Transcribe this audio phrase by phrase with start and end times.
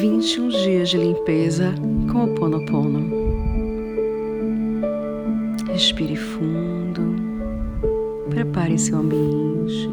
[0.00, 1.74] 21 dias de limpeza
[2.10, 3.10] com o Ponopono.
[5.70, 7.16] Respire fundo,
[8.30, 9.90] prepare seu ambiente.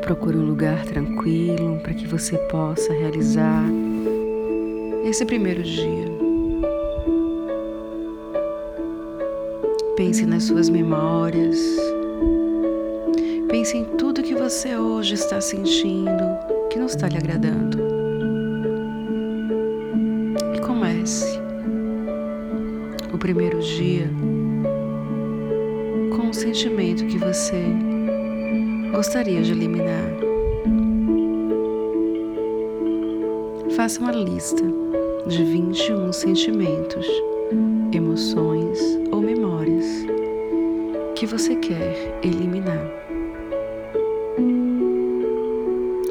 [0.00, 3.64] Procure um lugar tranquilo para que você possa realizar
[5.04, 6.06] esse primeiro dia.
[9.96, 11.60] Pense nas suas memórias.
[13.50, 16.24] Pense em tudo que você hoje está sentindo
[16.70, 17.97] que não está lhe agradando.
[21.08, 21.40] Comece
[23.14, 24.10] o primeiro dia
[26.14, 27.64] com um sentimento que você
[28.92, 30.04] gostaria de eliminar.
[33.74, 34.62] Faça uma lista
[35.26, 37.06] de 21 sentimentos,
[37.92, 38.78] emoções
[39.10, 39.86] ou memórias
[41.14, 42.86] que você quer eliminar.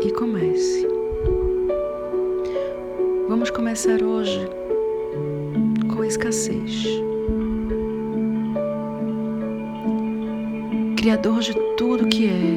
[0.03, 0.87] E comece.
[3.27, 4.66] Vamos começar hoje
[5.97, 6.85] com escassez.
[10.95, 12.53] Criador de tudo que é,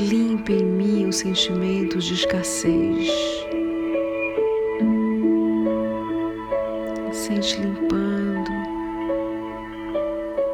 [0.00, 3.08] limpe em mim os sentimentos de escassez.
[7.12, 8.50] Sente limpando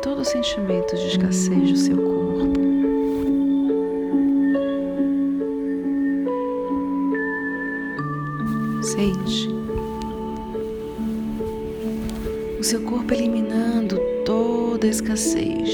[0.03, 2.59] todo o sentimento de escassez do seu corpo.
[8.83, 9.58] Sente
[12.59, 15.69] o seu corpo eliminando toda a escassez.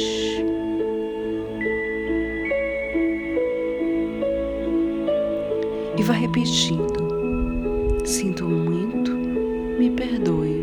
[5.97, 10.63] E vá repetindo: Sinto muito, me perdoe,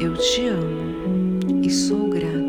[0.00, 2.40] eu te amo e sou grata.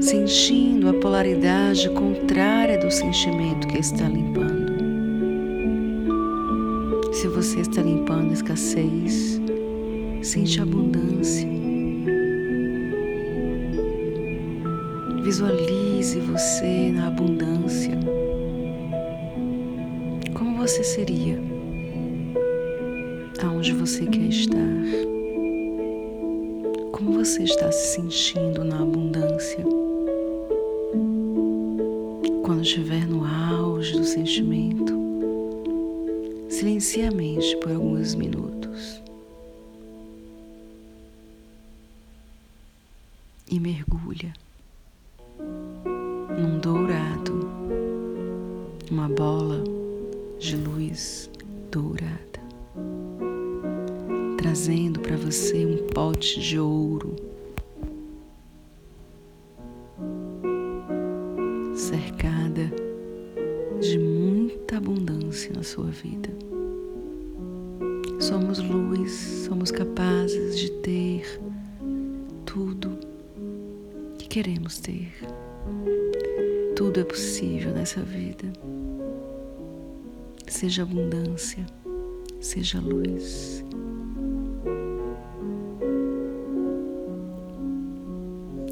[0.00, 4.70] Sentindo a polaridade contrária do sentimento que está limpando.
[7.12, 9.40] Se você está limpando a escassez,
[10.22, 11.48] sente a abundância.
[15.22, 17.98] Visualize você na abundância.
[20.34, 21.38] Como você seria?
[23.42, 24.56] Aonde você quer estar?
[26.92, 29.64] Como você está se sentindo na abundância?
[32.44, 34.92] Quando estiver no auge do sentimento,
[36.48, 38.99] silencie a mente por alguns minutos
[43.50, 44.32] e mergulha
[46.38, 47.48] num dourado,
[48.90, 49.62] uma bola
[50.38, 51.28] de luz
[51.70, 52.40] dourada,
[54.38, 57.16] trazendo para você um pote de ouro,
[61.74, 62.70] cercada
[63.80, 66.30] de muita abundância na sua vida.
[68.20, 69.10] Somos luz,
[69.46, 71.40] somos capazes de ter
[74.30, 75.12] queremos ter.
[76.76, 78.46] Tudo é possível nessa vida.
[80.46, 81.66] Seja abundância,
[82.40, 83.64] seja luz.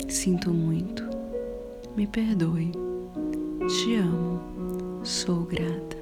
[0.08, 1.02] Sinto muito,
[1.96, 2.70] me perdoe,
[3.66, 4.40] te amo,
[5.02, 5.98] sou grata.